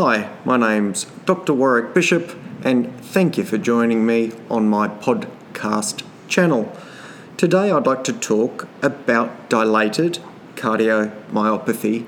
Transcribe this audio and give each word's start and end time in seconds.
Hi, 0.00 0.30
my 0.44 0.56
name's 0.56 1.06
Dr. 1.26 1.52
Warwick 1.52 1.92
Bishop, 1.92 2.30
and 2.62 2.94
thank 3.00 3.36
you 3.36 3.42
for 3.42 3.58
joining 3.58 4.06
me 4.06 4.30
on 4.48 4.68
my 4.68 4.86
podcast 4.86 6.04
channel. 6.28 6.70
Today, 7.36 7.72
I'd 7.72 7.84
like 7.84 8.04
to 8.04 8.12
talk 8.12 8.68
about 8.80 9.50
dilated 9.50 10.20
cardiomyopathy 10.54 12.06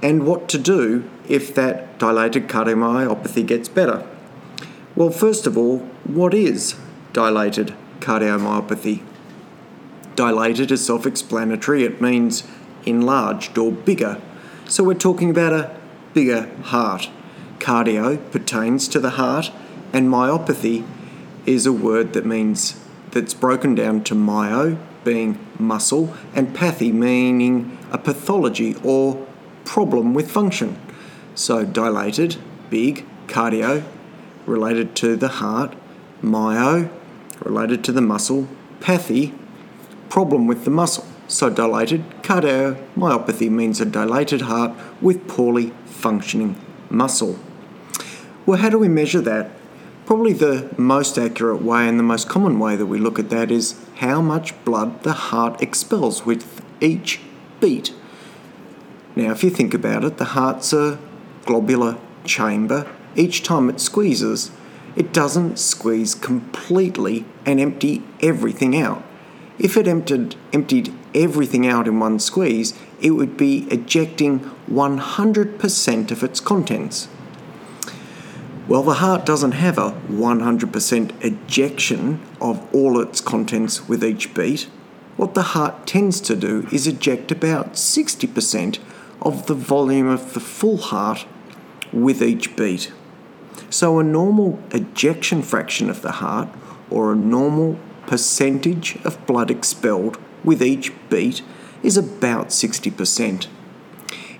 and 0.00 0.24
what 0.24 0.48
to 0.50 0.58
do 0.58 1.10
if 1.28 1.52
that 1.56 1.98
dilated 1.98 2.46
cardiomyopathy 2.46 3.44
gets 3.44 3.68
better. 3.68 4.06
Well, 4.94 5.10
first 5.10 5.44
of 5.48 5.58
all, 5.58 5.78
what 6.04 6.34
is 6.34 6.76
dilated 7.12 7.74
cardiomyopathy? 7.98 9.02
Dilated 10.14 10.70
is 10.70 10.86
self 10.86 11.04
explanatory, 11.04 11.82
it 11.82 12.00
means 12.00 12.44
enlarged 12.86 13.58
or 13.58 13.72
bigger. 13.72 14.22
So, 14.68 14.84
we're 14.84 14.94
talking 14.94 15.30
about 15.30 15.52
a 15.52 15.76
bigger 16.12 16.48
heart. 16.62 17.10
Cardio 17.64 18.18
pertains 18.30 18.86
to 18.88 19.00
the 19.00 19.16
heart, 19.16 19.50
and 19.90 20.06
myopathy 20.06 20.86
is 21.46 21.64
a 21.64 21.72
word 21.72 22.12
that 22.12 22.26
means 22.26 22.78
that's 23.12 23.32
broken 23.32 23.74
down 23.74 24.04
to 24.04 24.14
myo, 24.14 24.76
being 25.02 25.38
muscle, 25.58 26.12
and 26.34 26.54
pathy, 26.54 26.92
meaning 26.92 27.78
a 27.90 27.96
pathology 27.96 28.76
or 28.84 29.26
problem 29.64 30.12
with 30.12 30.30
function. 30.30 30.78
So, 31.34 31.64
dilated, 31.64 32.36
big, 32.68 33.06
cardio, 33.28 33.82
related 34.44 34.94
to 34.96 35.16
the 35.16 35.28
heart, 35.40 35.74
myo, 36.20 36.90
related 37.42 37.82
to 37.84 37.92
the 37.92 38.02
muscle, 38.02 38.46
pathy, 38.80 39.32
problem 40.10 40.46
with 40.46 40.66
the 40.66 40.70
muscle. 40.70 41.06
So, 41.28 41.48
dilated 41.48 42.04
cardiomyopathy 42.20 43.48
means 43.48 43.80
a 43.80 43.86
dilated 43.86 44.42
heart 44.42 44.76
with 45.00 45.26
poorly 45.26 45.72
functioning 45.86 46.60
muscle. 46.90 47.38
Well, 48.46 48.58
how 48.58 48.68
do 48.68 48.78
we 48.78 48.88
measure 48.88 49.22
that? 49.22 49.50
Probably 50.04 50.34
the 50.34 50.68
most 50.76 51.16
accurate 51.16 51.62
way 51.62 51.88
and 51.88 51.98
the 51.98 52.02
most 52.02 52.28
common 52.28 52.58
way 52.58 52.76
that 52.76 52.84
we 52.84 52.98
look 52.98 53.18
at 53.18 53.30
that 53.30 53.50
is 53.50 53.74
how 53.96 54.20
much 54.20 54.52
blood 54.66 55.02
the 55.02 55.14
heart 55.14 55.62
expels 55.62 56.26
with 56.26 56.62
each 56.78 57.20
beat. 57.58 57.94
Now, 59.16 59.30
if 59.30 59.42
you 59.42 59.48
think 59.48 59.72
about 59.72 60.04
it, 60.04 60.18
the 60.18 60.36
heart's 60.36 60.74
a 60.74 60.98
globular 61.46 61.96
chamber. 62.24 62.86
Each 63.16 63.42
time 63.42 63.70
it 63.70 63.80
squeezes, 63.80 64.50
it 64.94 65.10
doesn't 65.10 65.58
squeeze 65.58 66.14
completely 66.14 67.24
and 67.46 67.58
empty 67.58 68.02
everything 68.20 68.76
out. 68.76 69.02
If 69.58 69.78
it 69.78 69.88
emptied, 69.88 70.34
emptied 70.52 70.92
everything 71.14 71.66
out 71.66 71.88
in 71.88 71.98
one 71.98 72.18
squeeze, 72.18 72.78
it 73.00 73.12
would 73.12 73.38
be 73.38 73.66
ejecting 73.70 74.40
100% 74.68 76.10
of 76.10 76.22
its 76.22 76.40
contents. 76.40 77.08
Well, 78.66 78.82
the 78.82 78.94
heart 78.94 79.26
doesn't 79.26 79.52
have 79.52 79.76
a 79.76 79.90
100% 80.08 81.22
ejection 81.22 82.22
of 82.40 82.66
all 82.74 82.98
its 82.98 83.20
contents 83.20 83.86
with 83.86 84.02
each 84.02 84.32
beat. 84.32 84.62
What 85.18 85.34
the 85.34 85.42
heart 85.42 85.86
tends 85.86 86.18
to 86.22 86.34
do 86.34 86.66
is 86.72 86.86
eject 86.86 87.30
about 87.30 87.74
60% 87.74 88.78
of 89.20 89.46
the 89.46 89.54
volume 89.54 90.08
of 90.08 90.32
the 90.32 90.40
full 90.40 90.78
heart 90.78 91.26
with 91.92 92.22
each 92.22 92.56
beat. 92.56 92.90
So, 93.68 93.98
a 93.98 94.02
normal 94.02 94.58
ejection 94.70 95.42
fraction 95.42 95.90
of 95.90 96.00
the 96.00 96.12
heart, 96.12 96.48
or 96.88 97.12
a 97.12 97.16
normal 97.16 97.78
percentage 98.06 98.96
of 99.04 99.26
blood 99.26 99.50
expelled 99.50 100.16
with 100.42 100.62
each 100.62 100.90
beat, 101.10 101.42
is 101.82 101.98
about 101.98 102.48
60%. 102.48 103.46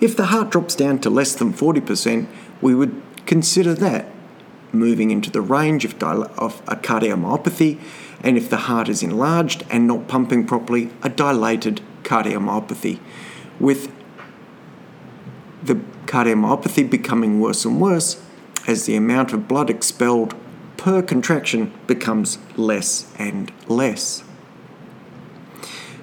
If 0.00 0.16
the 0.16 0.26
heart 0.26 0.48
drops 0.50 0.74
down 0.74 1.00
to 1.00 1.10
less 1.10 1.34
than 1.34 1.52
40%, 1.52 2.26
we 2.62 2.74
would 2.74 3.02
consider 3.26 3.74
that 3.74 4.13
moving 4.74 5.10
into 5.10 5.30
the 5.30 5.40
range 5.40 5.84
of, 5.84 5.98
dil- 5.98 6.30
of 6.36 6.60
a 6.66 6.76
cardiomyopathy, 6.76 7.80
and 8.22 8.36
if 8.36 8.50
the 8.50 8.56
heart 8.56 8.88
is 8.88 9.02
enlarged 9.02 9.64
and 9.70 9.86
not 9.86 10.08
pumping 10.08 10.46
properly, 10.46 10.90
a 11.02 11.08
dilated 11.08 11.80
cardiomyopathy, 12.02 12.98
with 13.60 13.92
the 15.62 15.76
cardiomyopathy 16.06 16.88
becoming 16.88 17.40
worse 17.40 17.64
and 17.64 17.80
worse 17.80 18.22
as 18.66 18.86
the 18.86 18.96
amount 18.96 19.32
of 19.32 19.48
blood 19.48 19.70
expelled 19.70 20.34
per 20.76 21.02
contraction 21.02 21.72
becomes 21.86 22.38
less 22.56 23.12
and 23.18 23.52
less. 23.68 24.22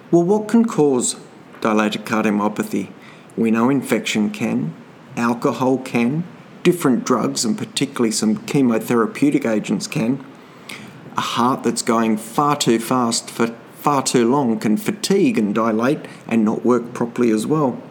Well, 0.10 0.24
what 0.24 0.48
can 0.48 0.66
cause 0.66 1.16
dilated 1.62 2.06
cardiomyopathy? 2.06 2.92
We 3.38 3.52
know 3.52 3.70
infection 3.70 4.30
can, 4.30 4.74
alcohol 5.16 5.78
can, 5.78 6.24
different 6.64 7.04
drugs, 7.06 7.44
and 7.46 7.58
particularly 7.58 8.12
some 8.12 8.38
chemotherapeutic 8.38 9.46
agents, 9.46 9.88
can. 9.88 10.26
A 11.18 11.22
heart 11.22 11.64
that's 11.64 11.82
going 11.82 12.18
far 12.18 12.56
too 12.56 12.80
fast 12.80 13.30
for 13.30 13.48
far 13.76 14.04
too 14.04 14.30
long 14.30 14.60
can 14.60 14.78
fatigue 14.78 15.38
and 15.38 15.56
dilate 15.56 16.06
and 16.28 16.46
not 16.46 16.64
work 16.64 16.94
properly 16.94 17.32
as 17.32 17.48
well. 17.48 17.82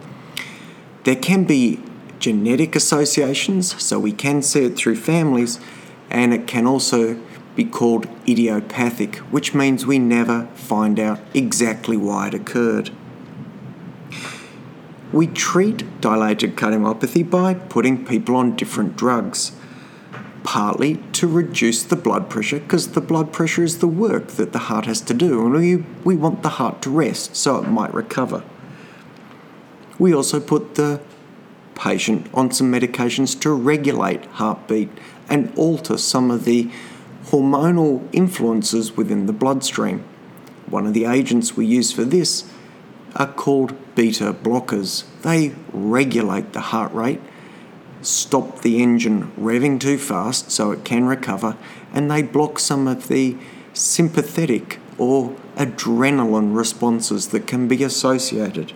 There 1.03 1.17
can 1.17 1.45
be 1.45 1.81
genetic 2.21 2.77
associations, 2.77 3.83
so 3.83 3.99
we 3.99 4.13
can 4.13 4.43
see 4.43 4.65
it 4.67 4.77
through 4.77 4.97
families, 4.97 5.59
and 6.09 6.33
it 6.33 6.47
can 6.47 6.67
also 6.67 7.21
be 7.57 7.65
called 7.65 8.07
idiopathic, 8.29 9.17
which 9.33 9.55
means 9.55 9.85
we 9.85 9.99
never 9.99 10.47
find 10.55 11.01
out 11.01 11.19
exactly 11.35 11.97
why 11.97 12.29
it 12.29 12.35
occurred. 12.35 12.91
We 15.13 15.27
treat 15.27 16.01
dilated 16.01 16.57
cardiomyopathy 16.57 17.29
by 17.29 17.55
putting 17.55 18.07
people 18.07 18.37
on 18.37 18.55
different 18.55 18.97
drugs, 18.97 19.53
partly 20.45 20.97
to 21.13 21.27
reduce 21.27 21.83
the 21.83 21.97
blood 21.97 22.31
pressure, 22.31 22.61
because 22.61 22.93
the 22.93 23.01
blood 23.01 23.33
pressure 23.33 23.65
is 23.65 23.79
the 23.79 23.89
work 23.89 24.29
that 24.29 24.53
the 24.53 24.61
heart 24.61 24.87
has 24.87 25.01
to 25.03 25.15
do, 25.15 25.45
and 25.45 25.53
we, 25.53 25.77
we 26.05 26.15
want 26.15 26.43
the 26.43 26.51
heart 26.51 26.81
to 26.83 26.91
rest 26.91 27.35
so 27.35 27.57
it 27.57 27.69
might 27.69 27.93
recover. 27.93 28.45
We 29.99 30.15
also 30.15 30.39
put 30.39 30.77
the 30.77 31.01
patient 31.75 32.29
on 32.33 32.53
some 32.53 32.71
medications 32.71 33.39
to 33.41 33.53
regulate 33.53 34.25
heartbeat 34.27 34.91
and 35.29 35.53
alter 35.57 35.99
some 35.99 36.31
of 36.31 36.45
the 36.45 36.71
hormonal 37.27 38.09
influences 38.13 38.97
within 38.97 39.27
the 39.27 39.33
bloodstream. 39.33 40.05
One 40.67 40.87
of 40.87 40.95
the 40.95 41.05
agents 41.05 41.57
we 41.57 41.67
use 41.67 41.91
for 41.91 42.05
this 42.05 42.51
are 43.17 43.33
called 43.33 43.75
beta 43.95 44.33
blockers. 44.33 45.05
They 45.23 45.55
regulate 45.73 46.53
the 46.53 46.61
heart 46.61 46.93
rate, 46.93 47.21
stop 48.03 48.61
the 48.63 48.83
engine 48.83 49.33
revving 49.33 49.81
too 49.81 49.99
fast 49.99 50.51
so 50.51 50.71
it 50.71 50.85
can 50.85 51.05
recover, 51.05 51.57
and 51.93 52.11
they 52.11 52.23
block 52.23 52.59
some 52.59 52.87
of 52.87 53.09
the 53.09 53.37
sympathetic 53.73 54.79
or 54.99 55.37
adrenaline 55.57 56.55
responses 56.55 57.29
that 57.29 57.47
can 57.47 57.69
be 57.69 57.83
associated. 57.83 58.73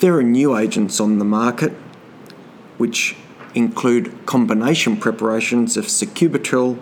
There 0.00 0.16
are 0.16 0.22
new 0.22 0.56
agents 0.56 0.98
on 0.98 1.18
the 1.18 1.24
market 1.24 1.72
which 2.78 3.16
include 3.54 4.26
combination 4.26 4.96
preparations 4.96 5.76
of 5.76 5.86
sacubitril 5.86 6.76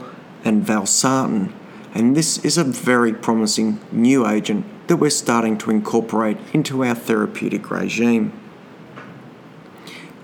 and 0.44 0.64
valsartan, 0.64 1.52
and 1.92 2.16
this 2.16 2.42
is 2.44 2.56
a 2.56 2.64
very 2.64 3.12
promising 3.12 3.80
new 3.92 4.26
agent 4.26 4.64
that 4.90 4.96
we're 4.96 5.08
starting 5.08 5.56
to 5.56 5.70
incorporate 5.70 6.36
into 6.52 6.84
our 6.84 6.96
therapeutic 6.96 7.70
regime. 7.70 8.32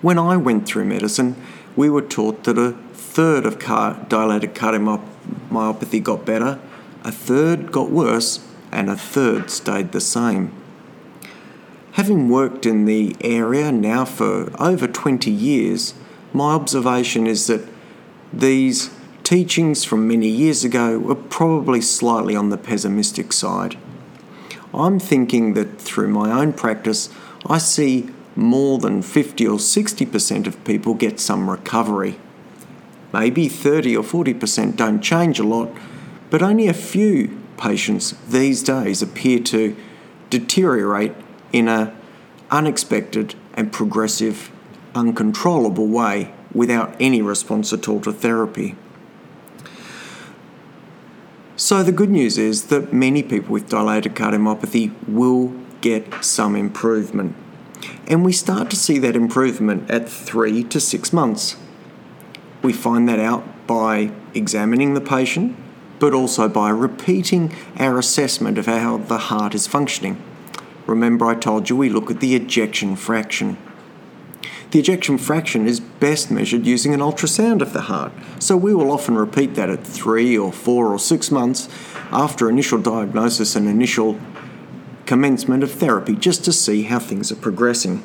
When 0.03 0.19
I 0.19 0.37
went 0.37 0.67
through 0.67 0.87
medicine, 0.87 1.37
we 1.77 1.89
were 1.89 2.03
taught 2.03 2.43
that 2.43 2.59
a 2.59 2.73
third 2.93 3.47
of 3.47 3.61
car- 3.61 4.05
dilated 4.09 4.57
cardiomyopathy 4.57 6.03
got 6.03 6.27
better, 6.27 6.59
a 7.05 7.13
third 7.13 7.71
got 7.71 7.93
worse, 7.93 8.45
and 8.73 8.91
a 8.91 8.97
third 8.97 9.53
stayed 9.53 9.93
the 9.93 10.01
same. 10.01 10.51
Having 11.93 12.29
worked 12.29 12.67
in 12.67 12.87
the 12.87 13.15
area 13.21 13.71
now 13.71 14.05
for 14.05 14.51
over 14.61 14.89
20 14.89 15.31
years, 15.31 15.95
my 16.33 16.55
observation 16.55 17.29
is 17.29 17.47
that 17.47 17.63
these 18.33 18.91
teachings 19.23 19.85
from 19.85 20.09
many 20.09 20.29
years 20.29 20.65
ago 20.65 20.99
were 20.99 21.15
probably 21.15 21.81
slightly 21.81 22.35
on 22.35 22.51
the 22.51 22.59
pessimistic 22.59 23.33
side. 23.33 23.77
I'm 24.77 24.99
thinking 24.99 25.55
that 25.55 25.81
through 25.81 26.09
my 26.09 26.31
own 26.31 26.53
practice, 26.53 27.09
I 27.47 27.59
see 27.59 28.11
more 28.35 28.79
than 28.79 29.01
50 29.01 29.47
or 29.47 29.59
60% 29.59 30.47
of 30.47 30.63
people 30.65 30.95
get 30.95 31.19
some 31.19 31.49
recovery. 31.49 32.19
Maybe 33.13 33.49
30 33.49 33.97
or 33.97 34.03
40% 34.03 34.77
don't 34.77 35.01
change 35.01 35.39
a 35.39 35.45
lot, 35.45 35.71
but 36.29 36.43
only 36.43 36.69
a 36.69 36.75
few 36.75 37.41
patients 37.57 38.15
these 38.29 38.63
days 38.63 39.01
appear 39.01 39.39
to 39.41 39.75
deteriorate 40.29 41.15
in 41.53 41.69
a 41.69 41.97
unexpected 42.51 43.35
and 43.55 43.73
progressive, 43.73 44.51
uncontrollable 44.95 45.87
way 45.87 46.35
without 46.53 46.95
any 47.01 47.23
response 47.23 47.73
at 47.73 47.89
all 47.89 48.01
to 48.01 48.13
therapy. 48.13 48.77
So, 51.67 51.83
the 51.83 51.91
good 51.91 52.11
news 52.11 52.39
is 52.39 52.67
that 52.67 52.93
many 52.93 53.25
people 53.25 53.51
with 53.51 53.69
dilated 53.69 54.15
cardiomyopathy 54.15 54.93
will 55.09 55.53
get 55.81 56.23
some 56.25 56.55
improvement. 56.55 57.35
And 58.07 58.25
we 58.25 58.31
start 58.31 58.71
to 58.71 58.77
see 58.77 59.01
that 59.01 59.17
improvement 59.17 59.91
at 59.91 60.09
three 60.09 60.63
to 60.63 60.79
six 60.79 61.13
months. 61.13 61.57
We 62.63 62.73
find 62.73 63.09
that 63.09 63.19
out 63.19 63.67
by 63.67 64.13
examining 64.33 64.95
the 64.95 65.01
patient, 65.01 65.57
but 65.99 66.15
also 66.15 66.49
by 66.49 66.71
repeating 66.71 67.53
our 67.81 67.99
assessment 67.99 68.59
of 68.59 68.67
how 68.67 68.99
the 68.99 69.19
heart 69.19 69.53
is 69.53 69.67
functioning. 69.67 70.23
Remember, 70.87 71.27
I 71.27 71.35
told 71.35 71.69
you 71.69 71.75
we 71.75 71.89
look 71.89 72.13
at 72.13 72.21
the 72.21 72.37
ejection 72.37 72.95
fraction. 72.95 73.59
The 74.71 74.81
ejection 74.81 75.17
fraction 75.17 75.67
is 75.67 75.79
best 75.81 76.31
measured 76.31 76.67
using 76.67 76.93
an 76.93 77.01
ultrasound 77.01 77.63
of 77.63 77.73
the 77.73 77.83
heart, 77.83 78.13
so 78.39 78.57
we 78.57 78.75
will 78.75 78.91
often 78.91 79.17
repeat 79.17 79.55
that 79.55 79.71
at 79.71 79.85
three 79.85 80.37
or 80.37 80.53
four 80.53 80.93
or 80.93 80.99
six 80.99 81.31
months 81.31 81.69
after 82.11 82.51
initial 82.51 82.81
diagnosis 82.81 83.55
and 83.55 83.69
initial 83.69 84.19
commencement 85.07 85.63
of 85.63 85.71
therapy 85.71 86.17
just 86.17 86.45
to 86.45 86.53
see 86.53 86.83
how 86.83 86.99
things 86.99 87.31
are 87.31 87.37
progressing. 87.37 88.03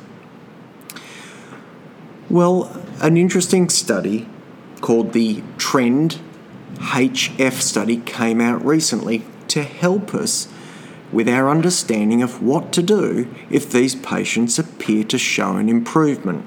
Well, 2.29 2.71
an 3.01 3.17
interesting 3.17 3.69
study 3.69 4.29
called 4.81 5.13
the 5.13 5.43
Trend 5.57 6.19
HF 6.75 7.53
study 7.53 7.97
came 7.97 8.39
out 8.39 8.63
recently 8.65 9.23
to 9.49 9.63
help 9.63 10.13
us 10.13 10.47
with 11.11 11.27
our 11.27 11.49
understanding 11.49 12.21
of 12.21 12.41
what 12.41 12.71
to 12.73 12.81
do 12.81 13.27
if 13.49 13.71
these 13.71 13.95
patients 13.95 14.57
appear 14.57 15.03
to 15.03 15.17
show 15.17 15.57
an 15.57 15.69
improvement. 15.69 16.45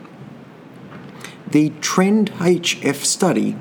The 1.47 1.71
Trend 1.81 2.33
HF 2.33 3.05
study 3.05 3.57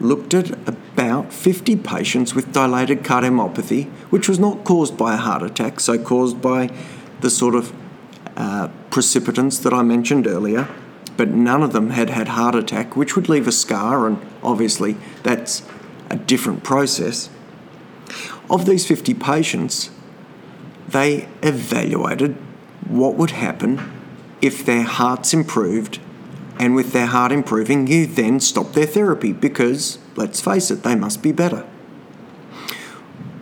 looked 0.00 0.32
at 0.32 0.50
about 0.66 1.32
50 1.32 1.76
patients 1.76 2.34
with 2.34 2.52
dilated 2.52 3.02
cardiomyopathy, 3.02 3.90
which 4.10 4.28
was 4.28 4.38
not 4.38 4.64
caused 4.64 4.96
by 4.96 5.14
a 5.14 5.18
heart 5.18 5.42
attack, 5.42 5.80
so 5.80 6.02
caused 6.02 6.40
by 6.40 6.74
the 7.20 7.28
sort 7.28 7.54
of 7.54 7.72
uh, 8.36 8.68
precipitants 8.90 9.58
that 9.58 9.74
I 9.74 9.82
mentioned 9.82 10.26
earlier, 10.26 10.68
but 11.16 11.28
none 11.28 11.62
of 11.62 11.72
them 11.72 11.90
had 11.90 12.08
had 12.08 12.28
heart 12.28 12.54
attack, 12.54 12.96
which 12.96 13.14
would 13.14 13.28
leave 13.28 13.46
a 13.46 13.52
scar, 13.52 14.06
and 14.06 14.18
obviously 14.42 14.96
that's 15.22 15.62
a 16.08 16.16
different 16.16 16.64
process. 16.64 17.28
Of 18.48 18.64
these 18.64 18.86
50 18.86 19.14
patients, 19.14 19.90
they 20.92 21.28
evaluated 21.42 22.36
what 22.88 23.14
would 23.14 23.30
happen 23.30 24.00
if 24.42 24.64
their 24.64 24.82
hearts 24.82 25.34
improved, 25.34 25.98
and 26.58 26.74
with 26.74 26.92
their 26.92 27.06
heart 27.06 27.32
improving, 27.32 27.86
you 27.86 28.06
then 28.06 28.40
stop 28.40 28.72
their 28.72 28.86
therapy 28.86 29.32
because, 29.32 29.98
let's 30.16 30.40
face 30.40 30.70
it, 30.70 30.82
they 30.82 30.94
must 30.94 31.22
be 31.22 31.32
better. 31.32 31.66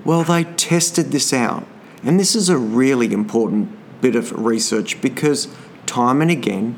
Well, 0.05 0.25
they 0.25 0.45
tested 0.45 1.13
this 1.13 1.33
out, 1.33 1.67
and 2.03 2.19
this 2.19 2.35
is 2.35 2.49
a 2.49 2.59
really 2.59 3.13
important 3.13 3.71
bit 4.01 4.17
of 4.17 4.33
research 4.33 5.01
because 5.01 5.49
time 5.87 6.21
and 6.23 6.31
again, 6.31 6.77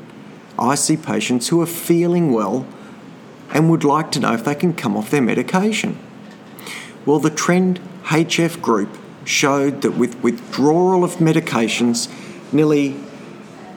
I 0.57 0.75
see 0.75 0.97
patients 0.97 1.47
who 1.47 1.61
are 1.61 1.67
feeling 1.67 2.31
well 2.31 2.67
and 3.53 3.69
would 3.69 3.83
like 3.83 4.11
to 4.11 4.19
know 4.19 4.33
if 4.33 4.45
they 4.45 4.55
can 4.55 4.73
come 4.73 4.95
off 4.95 5.09
their 5.11 5.21
medication. 5.21 5.97
Well, 7.05 7.19
the 7.19 7.29
Trend 7.29 7.79
HF 8.05 8.61
group 8.61 8.97
showed 9.25 9.81
that 9.81 9.91
with 9.91 10.21
withdrawal 10.23 11.03
of 11.03 11.15
medications, 11.15 12.09
nearly 12.51 12.95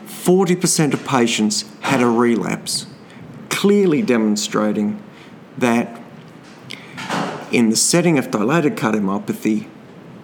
40% 0.06 0.94
of 0.94 1.04
patients 1.04 1.64
had 1.80 2.00
a 2.00 2.06
relapse, 2.06 2.86
clearly 3.50 4.02
demonstrating 4.02 5.02
that 5.58 6.00
in 7.52 7.70
the 7.70 7.76
setting 7.76 8.18
of 8.18 8.30
dilated 8.30 8.76
cardiomyopathy, 8.76 9.68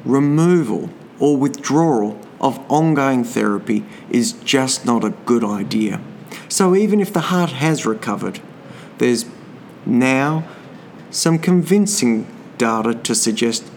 removal 0.05 0.91
or 1.19 1.37
withdrawal 1.37 2.19
of 2.41 2.59
ongoing 2.71 3.23
therapy 3.23 3.85
is 4.09 4.33
just 4.33 4.87
not 4.87 5.05
a 5.05 5.11
good 5.27 5.45
idea. 5.45 6.01
So, 6.49 6.75
even 6.75 7.01
if 7.01 7.13
the 7.13 7.21
heart 7.21 7.51
has 7.51 7.85
recovered, 7.87 8.41
there's 8.99 9.27
now 9.85 10.49
some 11.11 11.39
convincing 11.39 12.27
data 12.59 12.95
to 12.95 13.15
suggest 13.15 13.71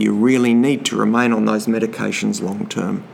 you 0.00 0.12
really 0.12 0.54
need 0.54 0.84
to 0.86 0.96
remain 0.96 1.32
on 1.32 1.44
those 1.44 1.66
medications 1.66 2.42
long 2.42 2.66
term. 2.68 3.04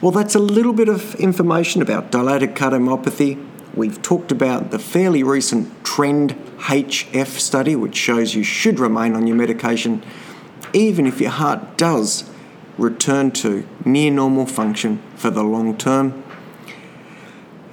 Well, 0.00 0.12
that's 0.12 0.34
a 0.34 0.40
little 0.40 0.72
bit 0.72 0.88
of 0.88 1.14
information 1.16 1.82
about 1.82 2.10
dilated 2.10 2.54
cardiomyopathy. 2.54 3.44
We've 3.74 4.00
talked 4.00 4.30
about 4.30 4.70
the 4.70 4.78
fairly 4.78 5.22
recent 5.22 5.84
Trend 5.84 6.36
HF 6.58 7.26
study, 7.26 7.74
which 7.74 7.96
shows 7.96 8.34
you 8.34 8.44
should 8.44 8.78
remain 8.78 9.14
on 9.14 9.26
your 9.26 9.36
medication 9.36 10.02
even 10.72 11.06
if 11.06 11.20
your 11.20 11.30
heart 11.30 11.76
does 11.76 12.28
return 12.76 13.30
to 13.32 13.66
near 13.84 14.10
normal 14.10 14.46
function 14.46 15.02
for 15.16 15.30
the 15.30 15.42
long 15.42 15.76
term. 15.76 16.22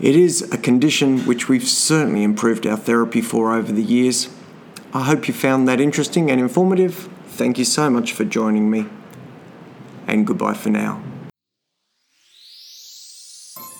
It 0.01 0.15
is 0.15 0.41
a 0.51 0.57
condition 0.57 1.19
which 1.21 1.47
we've 1.47 1.67
certainly 1.67 2.23
improved 2.23 2.65
our 2.67 2.77
therapy 2.77 3.21
for 3.21 3.53
over 3.53 3.71
the 3.71 3.83
years. 3.83 4.29
I 4.93 5.03
hope 5.03 5.27
you 5.27 5.33
found 5.33 5.67
that 5.67 5.79
interesting 5.79 6.29
and 6.29 6.39
informative. 6.39 7.09
Thank 7.35 7.57
you 7.57 7.65
so 7.65 7.89
much 7.89 8.13
for 8.13 8.23
joining 8.23 8.71
me, 8.71 8.85
and 10.07 10.25
goodbye 10.25 10.53
for 10.53 10.69
now. 10.69 11.01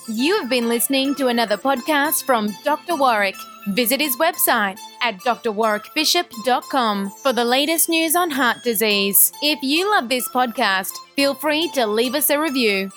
You 0.10 0.40
have 0.42 0.50
been 0.50 0.68
listening 0.68 1.16
to 1.16 1.28
another 1.28 1.56
podcast 1.57 2.25
from 2.25 2.54
Dr. 2.66 2.98
Warwick. 2.98 3.36
Visit 3.69 4.02
his 4.02 4.18
website 4.18 4.78
at 5.02 5.16
drwarwickbishop.com 5.19 7.12
for 7.24 7.31
the 7.31 7.46
latest 7.46 7.88
news 7.88 8.16
on 8.16 8.30
heart 8.30 8.57
disease. 8.63 9.31
If 9.42 9.63
you 9.63 9.90
love 9.90 10.10
this 10.10 10.28
podcast, 10.28 10.92
feel 11.16 11.34
free 11.34 11.69
to 11.69 11.88
leave 11.88 12.13
us 12.13 12.30
a 12.30 12.38
review. 12.38 12.92